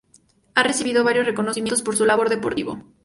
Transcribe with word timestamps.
Ha 0.55 0.63
recibido 0.63 1.03
varios 1.03 1.27
reconocimientos 1.27 1.83
por 1.83 1.95
su 1.95 2.05
labor 2.05 2.29
deportiva. 2.31 2.83